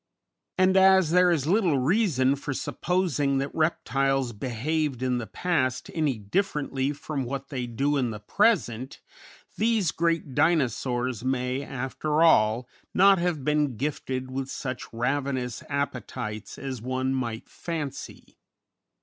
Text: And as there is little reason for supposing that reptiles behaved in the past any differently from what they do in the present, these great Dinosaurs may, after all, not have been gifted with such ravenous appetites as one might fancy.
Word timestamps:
And 0.57 0.75
as 0.77 1.11
there 1.11 1.29
is 1.29 1.45
little 1.45 1.77
reason 1.77 2.35
for 2.35 2.55
supposing 2.55 3.37
that 3.37 3.53
reptiles 3.53 4.33
behaved 4.33 5.03
in 5.03 5.19
the 5.19 5.27
past 5.27 5.91
any 5.93 6.17
differently 6.17 6.91
from 6.91 7.23
what 7.23 7.49
they 7.49 7.67
do 7.67 7.97
in 7.97 8.09
the 8.09 8.19
present, 8.19 8.99
these 9.59 9.91
great 9.91 10.33
Dinosaurs 10.33 11.23
may, 11.23 11.61
after 11.61 12.23
all, 12.23 12.67
not 12.95 13.19
have 13.19 13.45
been 13.45 13.77
gifted 13.77 14.31
with 14.31 14.49
such 14.49 14.91
ravenous 14.91 15.61
appetites 15.69 16.57
as 16.57 16.81
one 16.81 17.13
might 17.13 17.47
fancy. 17.47 18.39